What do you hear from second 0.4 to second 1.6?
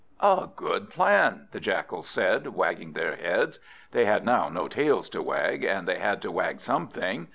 good plan," the